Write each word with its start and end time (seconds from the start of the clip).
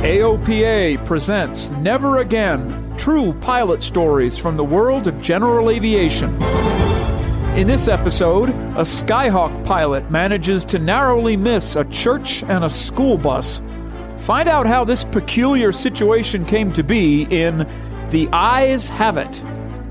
AOPA 0.00 1.04
presents 1.04 1.68
Never 1.68 2.20
Again 2.20 2.94
True 2.96 3.34
Pilot 3.34 3.82
Stories 3.82 4.38
from 4.38 4.56
the 4.56 4.64
World 4.64 5.06
of 5.06 5.20
General 5.20 5.68
Aviation. 5.68 6.42
In 7.54 7.66
this 7.66 7.86
episode, 7.86 8.48
a 8.48 8.82
Skyhawk 8.82 9.62
pilot 9.66 10.10
manages 10.10 10.64
to 10.64 10.78
narrowly 10.78 11.36
miss 11.36 11.76
a 11.76 11.84
church 11.84 12.42
and 12.44 12.64
a 12.64 12.70
school 12.70 13.18
bus. 13.18 13.60
Find 14.20 14.48
out 14.48 14.66
how 14.66 14.84
this 14.84 15.04
peculiar 15.04 15.70
situation 15.70 16.46
came 16.46 16.72
to 16.72 16.82
be 16.82 17.24
in 17.24 17.68
The 18.08 18.26
Eyes 18.32 18.88
Have 18.88 19.18
It 19.18 19.42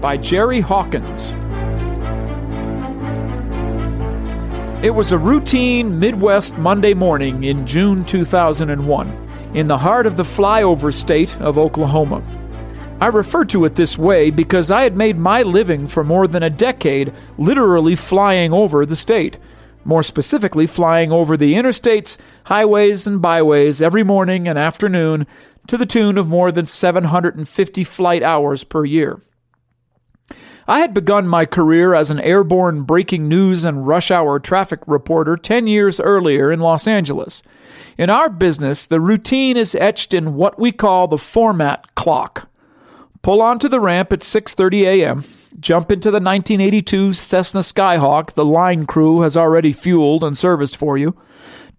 by 0.02 0.17
Jerry 0.17 0.59
Hawkins. 0.59 1.33
It 4.83 4.95
was 4.95 5.11
a 5.11 5.19
routine 5.19 5.99
Midwest 5.99 6.57
Monday 6.57 6.95
morning 6.95 7.43
in 7.43 7.67
June 7.67 8.03
2001 8.05 9.28
in 9.53 9.67
the 9.67 9.78
heart 9.78 10.05
of 10.05 10.17
the 10.17 10.23
flyover 10.23 10.94
state 10.94 11.36
of 11.42 11.58
Oklahoma. 11.58 12.23
I 13.02 13.08
refer 13.08 13.45
to 13.45 13.64
it 13.66 13.75
this 13.75 13.97
way 13.97 14.30
because 14.30 14.69
I 14.69 14.81
had 14.81 14.95
made 14.95 15.17
my 15.17 15.42
living 15.42 15.88
for 15.88 16.03
more 16.03 16.28
than 16.28 16.44
a 16.44 16.50
decade 16.50 17.14
literally 17.38 17.95
flying 17.95 18.52
over 18.52 18.86
the 18.86 18.95
state. 18.95 19.39
More 19.86 20.03
specifically, 20.03 20.67
flying 20.67 21.11
over 21.11 21.38
the 21.38 21.53
interstates, 21.53 22.17
highways, 22.44 23.08
and 23.08 23.22
byways 23.22 23.81
every 23.81 24.03
morning 24.03 24.47
and 24.47 24.59
afternoon 24.59 25.25
to 25.67 25.77
the 25.77 25.86
tune 25.86 26.17
of 26.17 26.27
more 26.27 26.52
than 26.52 26.66
750 26.66 27.83
flight 27.86 28.22
hours 28.22 28.66
per 28.66 28.83
year. 28.83 29.21
I 30.69 30.81
had 30.81 30.93
begun 30.93 31.27
my 31.27 31.47
career 31.47 31.95
as 31.95 32.11
an 32.11 32.19
airborne 32.19 32.83
breaking 32.83 33.27
news 33.27 33.65
and 33.65 33.87
rush 33.87 34.11
hour 34.11 34.39
traffic 34.39 34.80
reporter 34.85 35.35
10 35.35 35.65
years 35.65 35.99
earlier 35.99 36.52
in 36.52 36.59
Los 36.59 36.85
Angeles. 36.87 37.41
In 37.97 38.11
our 38.11 38.30
business, 38.30 38.85
the 38.85 39.02
routine 39.02 39.58
is 39.58 39.73
etched 39.73 40.13
in 40.13 40.35
what 40.35 40.59
we 40.59 40.71
call 40.71 41.08
the 41.08 41.17
format 41.17 41.95
clock. 41.95 42.47
Pull 43.23 43.41
onto 43.41 43.67
the 43.67 43.79
ramp 43.79 44.13
at 44.13 44.19
6:30 44.19 44.83
a.m., 44.83 45.23
jump 45.59 45.91
into 45.91 46.11
the 46.11 46.21
1982 46.21 47.13
Cessna 47.13 47.61
Skyhawk 47.61 48.35
the 48.35 48.45
line 48.45 48.85
crew 48.85 49.21
has 49.21 49.35
already 49.35 49.71
fueled 49.71 50.23
and 50.23 50.37
serviced 50.37 50.77
for 50.77 50.99
you. 50.99 51.19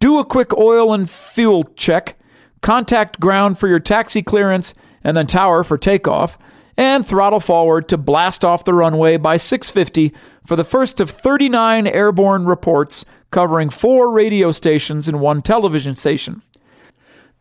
Do 0.01 0.19
a 0.19 0.25
quick 0.25 0.53
oil 0.59 0.93
and 0.93 1.09
fuel 1.09 1.63
check, 1.77 2.19
contact 2.61 3.21
ground 3.21 3.57
for 3.57 3.69
your 3.69 3.79
taxi 3.79 4.21
clearance 4.21 4.75
and 5.05 5.17
then 5.17 5.29
tower 5.29 5.63
for 5.63 5.79
takeoff 5.79 6.37
and 6.81 7.07
throttle 7.07 7.41
forward 7.41 7.91
to 7.91 7.99
blast 7.99 8.43
off 8.43 8.65
the 8.65 8.73
runway 8.73 9.19
by 9.19 9.37
650 9.37 10.15
for 10.47 10.57
the 10.57 10.65
first 10.65 10.99
of 10.99 11.11
39 11.11 11.87
airborne 11.87 12.47
reports 12.47 13.05
covering 13.31 13.69
four 13.69 14.11
radio 14.11 14.51
stations 14.51 15.07
and 15.07 15.21
one 15.21 15.43
television 15.43 15.95
station. 15.95 16.41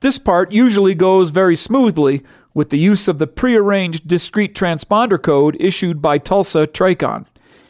This 0.02 0.20
part 0.20 0.52
usually 0.52 0.94
goes 0.94 1.30
very 1.30 1.56
smoothly 1.56 2.22
with 2.54 2.70
the 2.70 2.80
use 2.80 3.08
of 3.08 3.18
the 3.18 3.28
prearranged 3.28 4.10
discrete 4.10 4.54
transponder 4.54 5.22
code 5.22 5.56
issued 5.58 6.02
by 6.02 6.18
Tulsa 6.18 6.68
Tracon. 6.68 7.26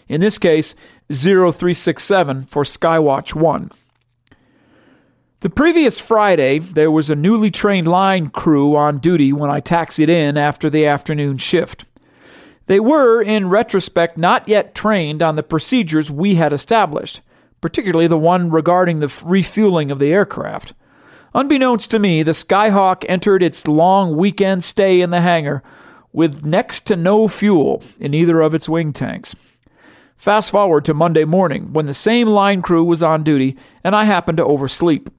In 0.07 0.21
this 0.21 0.39
case, 0.39 0.73
0367 1.11 2.47
for 2.47 2.63
Skywatch 2.63 3.35
1. 3.35 3.69
The 5.41 5.49
previous 5.49 5.97
Friday, 5.97 6.59
there 6.59 6.91
was 6.91 7.09
a 7.09 7.15
newly 7.15 7.49
trained 7.49 7.87
line 7.87 8.29
crew 8.29 8.75
on 8.75 8.97
duty 8.97 9.31
when 9.31 9.49
I 9.49 9.61
taxied 9.61 10.09
in 10.09 10.35
after 10.35 10.69
the 10.69 10.85
afternoon 10.85 11.37
shift. 11.37 11.85
They 12.65 12.81
were, 12.81 13.21
in 13.21 13.47
retrospect, 13.47 14.17
not 14.17 14.49
yet 14.49 14.75
trained 14.75 15.21
on 15.21 15.37
the 15.37 15.43
procedures 15.43 16.11
we 16.11 16.35
had 16.35 16.51
established, 16.51 17.21
particularly 17.61 18.07
the 18.07 18.17
one 18.17 18.51
regarding 18.51 18.99
the 18.99 19.21
refueling 19.23 19.91
of 19.91 19.99
the 19.99 20.11
aircraft. 20.11 20.73
Unbeknownst 21.33 21.89
to 21.91 21.99
me, 21.99 22.21
the 22.21 22.33
Skyhawk 22.33 23.05
entered 23.07 23.41
its 23.41 23.65
long 23.65 24.17
weekend 24.17 24.65
stay 24.65 24.99
in 24.99 25.09
the 25.09 25.21
hangar 25.21 25.63
with 26.11 26.43
next 26.43 26.85
to 26.87 26.97
no 26.97 27.29
fuel 27.29 27.81
in 27.97 28.13
either 28.13 28.41
of 28.41 28.53
its 28.53 28.67
wing 28.67 28.91
tanks. 28.91 29.37
Fast 30.17 30.51
forward 30.51 30.83
to 30.83 30.93
Monday 30.93 31.23
morning 31.23 31.71
when 31.71 31.85
the 31.85 31.93
same 31.93 32.27
line 32.27 32.61
crew 32.61 32.83
was 32.83 33.01
on 33.01 33.23
duty 33.23 33.57
and 33.85 33.95
I 33.95 34.03
happened 34.03 34.37
to 34.39 34.43
oversleep. 34.43 35.09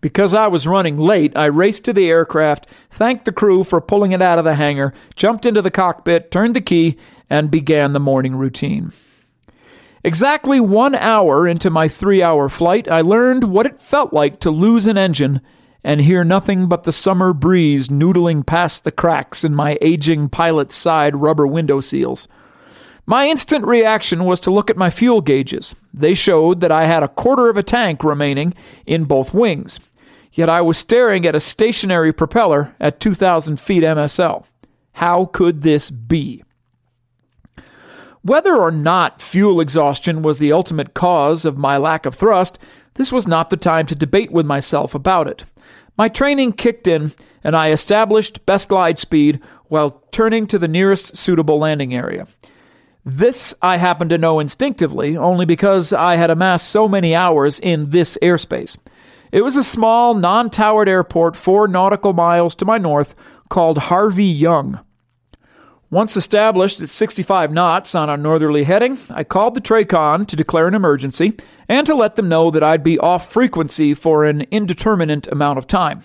Because 0.00 0.34
I 0.34 0.46
was 0.46 0.66
running 0.66 0.98
late, 0.98 1.36
I 1.36 1.46
raced 1.46 1.84
to 1.86 1.92
the 1.92 2.08
aircraft, 2.08 2.66
thanked 2.90 3.24
the 3.24 3.32
crew 3.32 3.64
for 3.64 3.80
pulling 3.80 4.12
it 4.12 4.22
out 4.22 4.38
of 4.38 4.44
the 4.44 4.54
hangar, 4.54 4.92
jumped 5.16 5.46
into 5.46 5.62
the 5.62 5.70
cockpit, 5.70 6.30
turned 6.30 6.54
the 6.54 6.60
key, 6.60 6.96
and 7.30 7.50
began 7.50 7.92
the 7.92 8.00
morning 8.00 8.36
routine. 8.36 8.92
Exactly 10.04 10.60
one 10.60 10.94
hour 10.94 11.48
into 11.48 11.70
my 11.70 11.88
three 11.88 12.22
hour 12.22 12.48
flight, 12.48 12.88
I 12.88 13.00
learned 13.00 13.44
what 13.44 13.66
it 13.66 13.80
felt 13.80 14.12
like 14.12 14.38
to 14.40 14.50
lose 14.50 14.86
an 14.86 14.96
engine 14.96 15.40
and 15.82 16.00
hear 16.00 16.22
nothing 16.22 16.68
but 16.68 16.84
the 16.84 16.92
summer 16.92 17.32
breeze 17.32 17.88
noodling 17.88 18.46
past 18.46 18.84
the 18.84 18.92
cracks 18.92 19.44
in 19.44 19.54
my 19.54 19.78
aging 19.80 20.28
pilot's 20.28 20.74
side 20.74 21.16
rubber 21.16 21.46
window 21.46 21.80
seals. 21.80 22.28
My 23.08 23.28
instant 23.28 23.64
reaction 23.64 24.24
was 24.24 24.40
to 24.40 24.50
look 24.50 24.68
at 24.68 24.76
my 24.76 24.90
fuel 24.90 25.20
gauges. 25.20 25.76
They 25.94 26.12
showed 26.12 26.60
that 26.60 26.72
I 26.72 26.86
had 26.86 27.04
a 27.04 27.08
quarter 27.08 27.48
of 27.48 27.56
a 27.56 27.62
tank 27.62 28.02
remaining 28.02 28.52
in 28.84 29.04
both 29.04 29.32
wings. 29.32 29.78
Yet 30.32 30.48
I 30.48 30.60
was 30.60 30.76
staring 30.76 31.24
at 31.24 31.34
a 31.36 31.40
stationary 31.40 32.12
propeller 32.12 32.74
at 32.80 32.98
2,000 32.98 33.60
feet 33.60 33.84
MSL. 33.84 34.44
How 34.92 35.26
could 35.26 35.62
this 35.62 35.88
be? 35.88 36.42
Whether 38.22 38.56
or 38.56 38.72
not 38.72 39.22
fuel 39.22 39.60
exhaustion 39.60 40.22
was 40.22 40.38
the 40.38 40.52
ultimate 40.52 40.94
cause 40.94 41.44
of 41.44 41.56
my 41.56 41.76
lack 41.76 42.06
of 42.06 42.16
thrust, 42.16 42.58
this 42.94 43.12
was 43.12 43.28
not 43.28 43.50
the 43.50 43.56
time 43.56 43.86
to 43.86 43.94
debate 43.94 44.32
with 44.32 44.46
myself 44.46 44.96
about 44.96 45.28
it. 45.28 45.44
My 45.96 46.08
training 46.08 46.54
kicked 46.54 46.88
in, 46.88 47.12
and 47.44 47.54
I 47.54 47.70
established 47.70 48.44
best 48.46 48.68
glide 48.68 48.98
speed 48.98 49.40
while 49.68 50.02
turning 50.10 50.48
to 50.48 50.58
the 50.58 50.66
nearest 50.66 51.16
suitable 51.16 51.58
landing 51.58 51.94
area. 51.94 52.26
This 53.08 53.54
I 53.62 53.76
happen 53.76 54.08
to 54.08 54.18
know 54.18 54.40
instinctively 54.40 55.16
only 55.16 55.46
because 55.46 55.92
I 55.92 56.16
had 56.16 56.28
amassed 56.28 56.68
so 56.68 56.88
many 56.88 57.14
hours 57.14 57.60
in 57.60 57.90
this 57.90 58.18
airspace. 58.20 58.76
It 59.30 59.42
was 59.42 59.56
a 59.56 59.62
small, 59.62 60.14
non 60.14 60.50
towered 60.50 60.88
airport 60.88 61.36
four 61.36 61.68
nautical 61.68 62.14
miles 62.14 62.56
to 62.56 62.64
my 62.64 62.78
north 62.78 63.14
called 63.48 63.78
Harvey 63.78 64.24
Young. 64.24 64.80
Once 65.88 66.16
established 66.16 66.80
at 66.80 66.88
65 66.88 67.52
knots 67.52 67.94
on 67.94 68.10
a 68.10 68.16
northerly 68.16 68.64
heading, 68.64 68.98
I 69.08 69.22
called 69.22 69.54
the 69.54 69.60
Tracon 69.60 70.26
to 70.26 70.34
declare 70.34 70.66
an 70.66 70.74
emergency 70.74 71.34
and 71.68 71.86
to 71.86 71.94
let 71.94 72.16
them 72.16 72.28
know 72.28 72.50
that 72.50 72.64
I'd 72.64 72.82
be 72.82 72.98
off 72.98 73.30
frequency 73.32 73.94
for 73.94 74.24
an 74.24 74.40
indeterminate 74.50 75.28
amount 75.28 75.58
of 75.58 75.68
time. 75.68 76.02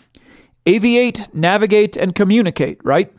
Aviate, 0.68 1.34
navigate, 1.34 1.98
and 1.98 2.14
communicate, 2.14 2.80
right? 2.84 3.12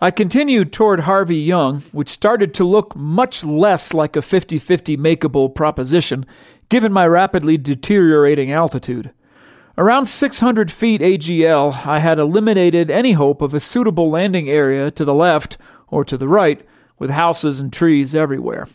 I 0.00 0.12
continued 0.12 0.72
toward 0.72 1.00
Harvey 1.00 1.38
Young, 1.38 1.80
which 1.90 2.08
started 2.08 2.54
to 2.54 2.64
look 2.64 2.94
much 2.94 3.44
less 3.44 3.92
like 3.92 4.14
a 4.14 4.22
50 4.22 4.56
50 4.56 4.96
makeable 4.96 5.52
proposition, 5.52 6.24
given 6.68 6.92
my 6.92 7.04
rapidly 7.04 7.58
deteriorating 7.58 8.52
altitude. 8.52 9.10
Around 9.76 10.06
600 10.06 10.70
feet 10.70 11.00
AGL, 11.00 11.84
I 11.84 11.98
had 11.98 12.20
eliminated 12.20 12.92
any 12.92 13.12
hope 13.12 13.42
of 13.42 13.54
a 13.54 13.60
suitable 13.60 14.08
landing 14.08 14.48
area 14.48 14.92
to 14.92 15.04
the 15.04 15.14
left 15.14 15.58
or 15.88 16.04
to 16.04 16.16
the 16.16 16.28
right, 16.28 16.64
with 17.00 17.10
houses 17.10 17.58
and 17.58 17.72
trees 17.72 18.14
everywhere. 18.14 18.68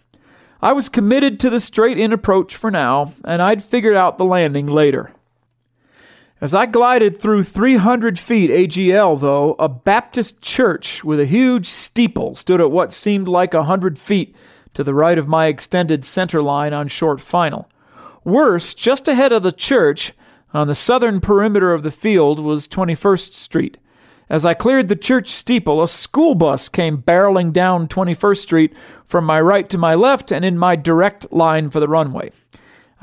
I 0.61 0.73
was 0.73 0.89
committed 0.89 1.39
to 1.39 1.49
the 1.49 1.61
straight 1.61 1.97
in 1.97 2.11
approach 2.11 2.57
for 2.57 2.69
now, 2.69 3.13
and 3.23 3.41
I'd 3.41 3.63
figured 3.63 3.95
out 3.95 4.17
the 4.17 4.25
landing 4.25 4.67
later. 4.67 5.11
As 6.43 6.53
I 6.53 6.65
glided 6.65 7.21
through 7.21 7.45
300 7.45 8.19
feet 8.19 8.49
AGL, 8.49 9.17
though, 9.17 9.55
a 9.59 9.69
Baptist 9.69 10.41
church 10.41 11.01
with 11.01 11.21
a 11.21 11.25
huge 11.25 11.67
steeple 11.67 12.35
stood 12.35 12.59
at 12.59 12.69
what 12.69 12.91
seemed 12.91 13.29
like 13.29 13.53
a 13.53 13.63
hundred 13.63 13.97
feet 13.97 14.35
to 14.73 14.83
the 14.83 14.93
right 14.93 15.17
of 15.17 15.25
my 15.25 15.45
extended 15.45 16.03
center 16.03 16.41
line 16.41 16.73
on 16.73 16.89
short 16.89 17.21
final. 17.21 17.69
Worse, 18.25 18.73
just 18.73 19.07
ahead 19.07 19.31
of 19.31 19.43
the 19.43 19.53
church, 19.53 20.11
on 20.53 20.67
the 20.67 20.75
southern 20.75 21.21
perimeter 21.21 21.73
of 21.73 21.83
the 21.83 21.91
field 21.91 22.41
was 22.41 22.67
21st 22.67 23.35
Street. 23.35 23.77
As 24.29 24.43
I 24.43 24.53
cleared 24.53 24.89
the 24.89 24.97
church 24.97 25.29
steeple, 25.29 25.81
a 25.81 25.87
school 25.87 26.35
bus 26.35 26.67
came 26.67 27.01
barreling 27.01 27.53
down 27.53 27.87
21st 27.87 28.39
Street 28.39 28.73
from 29.05 29.23
my 29.23 29.39
right 29.39 29.69
to 29.69 29.77
my 29.77 29.95
left 29.95 30.29
and 30.29 30.43
in 30.43 30.57
my 30.57 30.75
direct 30.75 31.31
line 31.31 31.69
for 31.69 31.79
the 31.79 31.87
runway. 31.87 32.33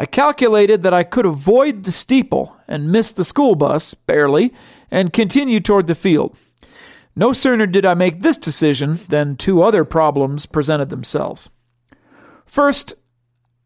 I 0.01 0.07
calculated 0.07 0.83
that 0.83 0.95
I 0.95 1.03
could 1.05 1.27
avoid 1.27 1.85
the 1.85 1.93
steeple 1.93 2.57
and 2.67 2.91
miss 2.91 3.13
the 3.13 3.23
school 3.23 3.55
bus, 3.55 3.93
barely, 3.93 4.55
and 4.91 5.13
continue 5.13 5.61
toward 5.61 5.89
the 5.89 5.95
field. 5.95 6.35
No 7.15 7.35
sooner 7.35 7.67
did 7.67 7.85
I 7.85 7.93
make 7.93 8.23
this 8.23 8.39
decision 8.39 9.01
than 9.11 9.37
two 9.37 9.63
other 9.63 9.85
problems 9.85 10.47
presented 10.47 10.89
themselves. 10.89 11.51
First, 12.47 12.95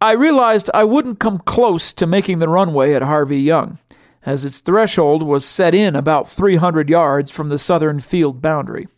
I 0.01 0.11
realized 0.11 0.73
I 0.75 0.83
wouldn't 0.83 1.21
come 1.21 1.39
close 1.39 1.93
to 1.93 2.05
making 2.05 2.41
the 2.41 2.49
runway 2.49 2.95
at 2.95 3.03
Harvey 3.03 3.41
Young, 3.41 3.79
as 4.27 4.45
its 4.45 4.59
threshold 4.59 5.23
was 5.23 5.45
set 5.45 5.73
in 5.73 5.95
about 5.95 6.29
300 6.29 6.91
yards 6.91 7.31
from 7.31 7.49
the 7.49 7.59
southern 7.59 8.01
field 8.01 8.43
boundary. 8.43 8.89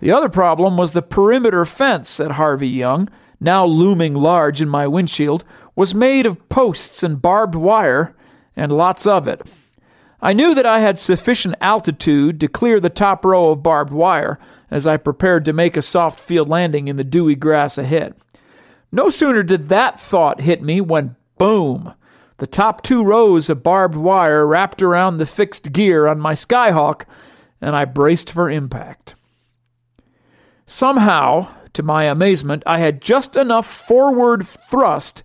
The 0.00 0.10
other 0.10 0.28
problem 0.28 0.76
was 0.76 0.94
the 0.94 1.00
perimeter 1.00 1.64
fence 1.64 2.18
at 2.18 2.32
Harvey 2.32 2.70
Young, 2.70 3.08
now 3.38 3.64
looming 3.64 4.14
large 4.14 4.60
in 4.60 4.68
my 4.68 4.88
windshield, 4.88 5.44
was 5.74 5.94
made 5.94 6.26
of 6.26 6.48
posts 6.48 7.02
and 7.02 7.22
barbed 7.22 7.54
wire, 7.54 8.14
and 8.56 8.72
lots 8.72 9.06
of 9.06 9.28
it. 9.28 9.42
I 10.22 10.32
knew 10.32 10.54
that 10.54 10.66
I 10.66 10.80
had 10.80 10.98
sufficient 10.98 11.54
altitude 11.60 12.40
to 12.40 12.48
clear 12.48 12.78
the 12.80 12.90
top 12.90 13.24
row 13.24 13.50
of 13.50 13.62
barbed 13.62 13.92
wire 13.92 14.38
as 14.70 14.86
I 14.86 14.96
prepared 14.96 15.44
to 15.46 15.52
make 15.52 15.76
a 15.76 15.82
soft 15.82 16.20
field 16.20 16.48
landing 16.48 16.88
in 16.88 16.96
the 16.96 17.04
dewy 17.04 17.34
grass 17.34 17.78
ahead. 17.78 18.14
No 18.92 19.08
sooner 19.08 19.42
did 19.42 19.68
that 19.68 19.98
thought 19.98 20.40
hit 20.40 20.62
me 20.62 20.80
when, 20.80 21.16
boom, 21.38 21.94
the 22.38 22.46
top 22.46 22.82
two 22.82 23.04
rows 23.04 23.48
of 23.48 23.62
barbed 23.62 23.96
wire 23.96 24.46
wrapped 24.46 24.82
around 24.82 25.18
the 25.18 25.26
fixed 25.26 25.72
gear 25.72 26.06
on 26.06 26.18
my 26.18 26.34
Skyhawk, 26.34 27.04
and 27.60 27.76
I 27.76 27.84
braced 27.84 28.32
for 28.32 28.50
impact. 28.50 29.14
Somehow, 30.66 31.48
to 31.72 31.82
my 31.82 32.04
amazement, 32.04 32.62
I 32.66 32.78
had 32.78 33.00
just 33.00 33.36
enough 33.36 33.66
forward 33.66 34.46
thrust 34.46 35.22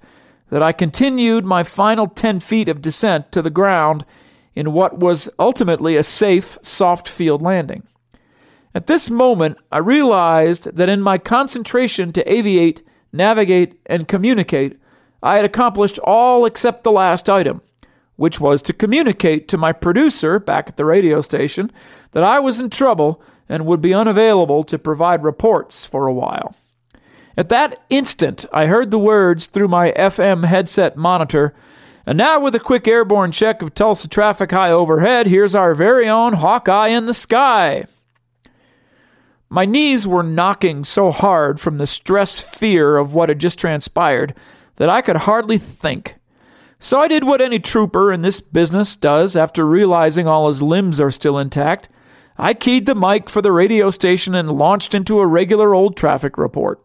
that 0.50 0.64
I 0.64 0.72
continued 0.72 1.46
my 1.46 1.64
final 1.64 2.08
10 2.08 2.40
feet 2.40 2.70
of 2.70 2.82
descent 2.82 3.32
to 3.32 3.42
the 3.42 3.50
ground 3.50 4.06
in 4.54 4.74
what 4.74 5.00
was 5.00 5.30
ultimately 5.40 5.96
a 5.96 6.04
safe, 6.04 6.58
soft 6.62 7.08
field 7.08 7.42
landing. 7.42 7.84
At 8.74 8.88
this 8.88 9.10
moment, 9.10 9.58
I 9.72 9.78
realized 9.80 10.76
that 10.76 10.90
in 10.90 11.02
my 11.02 11.18
concentration 11.18 12.12
to 12.14 12.24
aviate 12.24 12.82
navigate, 13.16 13.80
and 13.86 14.08
communicate, 14.08 14.78
I 15.24 15.38
had 15.38 15.46
accomplished 15.46 15.98
all 16.00 16.46
except 16.46 16.84
the 16.84 16.92
last 16.92 17.30
item, 17.30 17.62
which 18.18 18.40
was 18.40 18.62
to 18.64 18.74
communicate 18.74 19.48
to 19.48 19.58
my 19.58 19.72
producer 19.72 20.40
back 20.40 20.68
at 20.68 20.78
the 20.78 20.86
radio 20.86 21.22
station 21.22 21.72
that 22.12 22.24
I 22.24 22.40
was 22.40 22.60
in 22.60 22.70
trouble 22.70 23.22
and 23.50 23.66
would 23.66 23.82
be 23.82 23.94
unavailable 23.94 24.64
to 24.66 24.78
provide 24.78 25.24
reports 25.24 25.86
for 25.86 26.08
a 26.08 26.14
while. 26.14 26.56
At 27.38 27.50
that 27.50 27.82
instant, 27.90 28.46
I 28.54 28.68
heard 28.68 28.92
the 28.92 29.00
words 29.00 29.48
through 29.48 29.68
my 29.68 29.92
FM 29.92 30.46
headset 30.46 30.96
monitor. 30.96 31.54
And 32.06 32.18
now, 32.18 32.40
with 32.40 32.56
a 32.56 32.60
quick 32.60 32.88
airborne 32.88 33.32
check 33.32 33.62
of 33.62 33.74
Tulsa 33.74 34.08
traffic 34.08 34.52
high 34.52 34.72
overhead, 34.72 35.28
here's 35.28 35.56
our 35.56 35.74
very 35.74 36.08
own 36.08 36.34
Hawkeye 36.34 36.90
in 36.90 37.08
the 37.08 37.14
sky. 37.14 37.86
My 39.50 39.66
knees 39.66 40.08
were 40.08 40.24
knocking 40.24 40.84
so 40.84 41.12
hard 41.12 41.60
from 41.60 41.78
the 41.78 41.88
stress 41.88 42.40
fear 42.40 42.98
of 42.98 43.14
what 43.14 43.30
had 43.30 43.40
just 43.40 43.60
transpired 43.60 44.34
that 44.78 44.90
I 44.90 45.02
could 45.02 45.18
hardly 45.18 45.58
think. 45.58 46.16
So 46.80 47.00
I 47.00 47.08
did 47.08 47.24
what 47.24 47.42
any 47.42 47.60
trooper 47.60 48.14
in 48.14 48.22
this 48.22 48.42
business 48.42 48.96
does 48.96 49.36
after 49.36 49.66
realizing 49.66 50.28
all 50.28 50.48
his 50.48 50.62
limbs 50.62 51.00
are 51.00 51.12
still 51.12 51.38
intact. 51.38 51.90
I 52.38 52.54
keyed 52.54 52.86
the 52.86 52.96
mic 52.96 53.30
for 53.30 53.42
the 53.42 53.52
radio 53.52 53.90
station 53.90 54.36
and 54.36 54.58
launched 54.58 54.94
into 54.94 55.20
a 55.20 55.28
regular 55.28 55.74
old 55.74 55.96
traffic 55.96 56.38
report. 56.38 56.85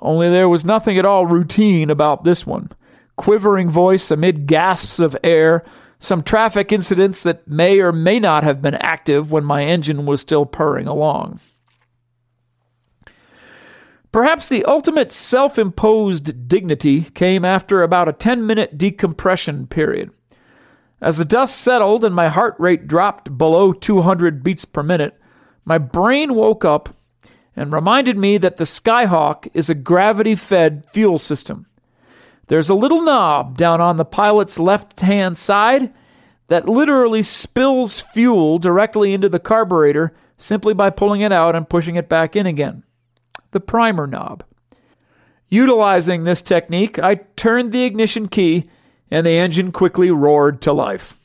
Only 0.00 0.28
there 0.28 0.48
was 0.48 0.64
nothing 0.64 0.98
at 0.98 1.06
all 1.06 1.26
routine 1.26 1.90
about 1.90 2.24
this 2.24 2.46
one. 2.46 2.70
Quivering 3.16 3.70
voice 3.70 4.10
amid 4.10 4.46
gasps 4.46 4.98
of 4.98 5.16
air, 5.22 5.64
some 5.98 6.22
traffic 6.22 6.72
incidents 6.72 7.22
that 7.22 7.48
may 7.48 7.80
or 7.80 7.92
may 7.92 8.18
not 8.18 8.44
have 8.44 8.60
been 8.60 8.74
active 8.74 9.32
when 9.32 9.44
my 9.44 9.64
engine 9.64 10.04
was 10.04 10.20
still 10.20 10.44
purring 10.44 10.86
along. 10.86 11.40
Perhaps 14.12 14.48
the 14.48 14.64
ultimate 14.64 15.10
self 15.10 15.58
imposed 15.58 16.46
dignity 16.46 17.02
came 17.14 17.44
after 17.44 17.82
about 17.82 18.08
a 18.08 18.12
10 18.12 18.46
minute 18.46 18.78
decompression 18.78 19.66
period. 19.66 20.12
As 21.00 21.18
the 21.18 21.24
dust 21.24 21.58
settled 21.58 22.04
and 22.04 22.14
my 22.14 22.28
heart 22.28 22.54
rate 22.58 22.86
dropped 22.86 23.36
below 23.36 23.72
200 23.72 24.44
beats 24.44 24.64
per 24.64 24.82
minute, 24.82 25.18
my 25.64 25.78
brain 25.78 26.34
woke 26.34 26.64
up 26.64 26.94
and 27.56 27.72
reminded 27.72 28.16
me 28.16 28.38
that 28.38 28.56
the 28.56 28.64
Skyhawk 28.64 29.48
is 29.54 29.70
a 29.70 29.74
gravity 29.74 30.34
fed 30.34 30.84
fuel 30.92 31.18
system. 31.18 31.66
There's 32.48 32.68
a 32.68 32.74
little 32.74 33.02
knob 33.02 33.56
down 33.56 33.80
on 33.80 33.96
the 33.96 34.04
pilot's 34.04 34.58
left 34.58 35.00
hand 35.00 35.38
side 35.38 35.92
that 36.48 36.68
literally 36.68 37.22
spills 37.22 38.00
fuel 38.00 38.58
directly 38.58 39.14
into 39.14 39.28
the 39.28 39.38
carburetor 39.38 40.14
simply 40.36 40.74
by 40.74 40.90
pulling 40.90 41.20
it 41.20 41.32
out 41.32 41.56
and 41.56 41.68
pushing 41.68 41.96
it 41.96 42.08
back 42.08 42.36
in 42.36 42.46
again 42.46 42.82
the 43.52 43.60
primer 43.60 44.06
knob. 44.06 44.44
Utilizing 45.48 46.24
this 46.24 46.42
technique, 46.42 46.98
I 46.98 47.14
turned 47.36 47.70
the 47.70 47.84
ignition 47.84 48.28
key 48.28 48.68
and 49.10 49.24
the 49.24 49.38
engine 49.38 49.70
quickly 49.70 50.10
roared 50.10 50.60
to 50.62 50.72
life. 50.72 51.18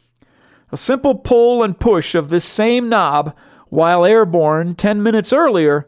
A 0.72 0.78
simple 0.78 1.16
pull 1.16 1.64
and 1.64 1.80
push 1.80 2.14
of 2.14 2.30
this 2.30 2.46
same 2.46 2.88
knob 2.88 3.36
while 3.70 4.06
airborne 4.06 4.76
10 4.76 5.02
minutes 5.02 5.34
earlier 5.34 5.88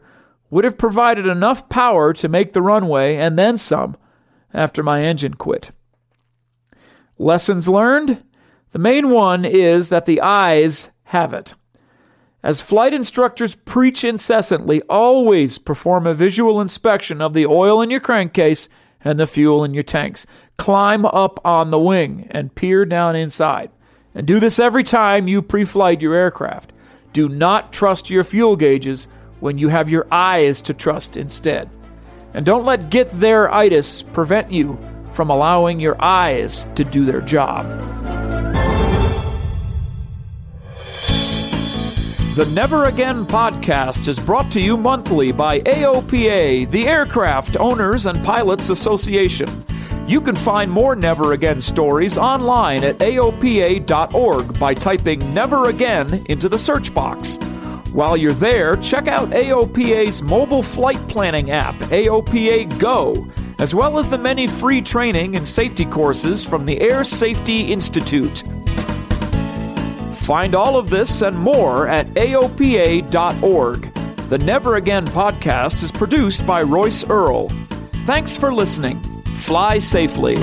would 0.52 0.64
have 0.64 0.76
provided 0.76 1.26
enough 1.26 1.66
power 1.70 2.12
to 2.12 2.28
make 2.28 2.52
the 2.52 2.60
runway 2.60 3.16
and 3.16 3.38
then 3.38 3.56
some 3.56 3.96
after 4.52 4.82
my 4.82 5.02
engine 5.02 5.32
quit. 5.32 5.70
Lessons 7.16 7.70
learned? 7.70 8.22
The 8.72 8.78
main 8.78 9.08
one 9.08 9.46
is 9.46 9.88
that 9.88 10.04
the 10.04 10.20
eyes 10.20 10.90
have 11.04 11.32
it. 11.32 11.54
As 12.42 12.60
flight 12.60 12.92
instructors 12.92 13.54
preach 13.54 14.04
incessantly, 14.04 14.82
always 14.90 15.56
perform 15.56 16.06
a 16.06 16.12
visual 16.12 16.60
inspection 16.60 17.22
of 17.22 17.32
the 17.32 17.46
oil 17.46 17.80
in 17.80 17.88
your 17.88 18.00
crankcase 18.00 18.68
and 19.02 19.18
the 19.18 19.26
fuel 19.26 19.64
in 19.64 19.72
your 19.72 19.82
tanks. 19.82 20.26
Climb 20.58 21.06
up 21.06 21.40
on 21.46 21.70
the 21.70 21.78
wing 21.78 22.28
and 22.30 22.54
peer 22.54 22.84
down 22.84 23.16
inside. 23.16 23.70
And 24.14 24.26
do 24.26 24.38
this 24.38 24.58
every 24.58 24.84
time 24.84 25.28
you 25.28 25.40
pre 25.40 25.64
flight 25.64 26.02
your 26.02 26.14
aircraft. 26.14 26.74
Do 27.14 27.26
not 27.26 27.72
trust 27.72 28.10
your 28.10 28.24
fuel 28.24 28.54
gauges 28.56 29.06
when 29.42 29.58
you 29.58 29.68
have 29.68 29.90
your 29.90 30.06
eyes 30.12 30.60
to 30.60 30.72
trust 30.72 31.16
instead. 31.16 31.68
And 32.32 32.46
don't 32.46 32.64
let 32.64 32.90
get 32.90 33.10
there 33.18 33.52
itis 33.52 34.00
prevent 34.00 34.52
you 34.52 34.78
from 35.10 35.30
allowing 35.30 35.80
your 35.80 35.96
eyes 36.00 36.66
to 36.76 36.84
do 36.84 37.04
their 37.04 37.20
job. 37.20 37.66
The 42.36 42.46
Never 42.52 42.84
Again 42.84 43.26
podcast 43.26 44.06
is 44.08 44.18
brought 44.18 44.50
to 44.52 44.60
you 44.60 44.76
monthly 44.76 45.32
by 45.32 45.60
AOPA, 45.60 46.70
the 46.70 46.86
Aircraft 46.86 47.56
Owners 47.58 48.06
and 48.06 48.24
Pilots 48.24 48.70
Association. 48.70 49.50
You 50.06 50.20
can 50.20 50.36
find 50.36 50.70
more 50.70 50.94
Never 50.94 51.32
Again 51.32 51.60
stories 51.60 52.16
online 52.16 52.84
at 52.84 52.98
AOPA.org 52.98 54.58
by 54.58 54.72
typing 54.72 55.34
Never 55.34 55.68
Again 55.68 56.24
into 56.28 56.48
the 56.48 56.58
search 56.58 56.94
box. 56.94 57.38
While 57.92 58.16
you're 58.16 58.32
there, 58.32 58.76
check 58.76 59.06
out 59.06 59.28
AOPA's 59.30 60.22
mobile 60.22 60.62
flight 60.62 60.96
planning 61.08 61.50
app, 61.50 61.74
AOPA 61.74 62.78
Go, 62.78 63.26
as 63.58 63.74
well 63.74 63.98
as 63.98 64.08
the 64.08 64.16
many 64.16 64.46
free 64.46 64.80
training 64.80 65.36
and 65.36 65.46
safety 65.46 65.84
courses 65.84 66.42
from 66.42 66.64
the 66.64 66.80
Air 66.80 67.04
Safety 67.04 67.70
Institute. 67.70 68.44
Find 70.14 70.54
all 70.54 70.78
of 70.78 70.88
this 70.88 71.20
and 71.20 71.36
more 71.38 71.86
at 71.86 72.06
AOPA.org. 72.14 73.94
The 74.30 74.38
Never 74.38 74.76
Again 74.76 75.06
podcast 75.08 75.82
is 75.82 75.92
produced 75.92 76.46
by 76.46 76.62
Royce 76.62 77.04
Earl. 77.04 77.50
Thanks 78.06 78.38
for 78.38 78.54
listening. 78.54 79.02
Fly 79.34 79.78
safely. 79.78 80.36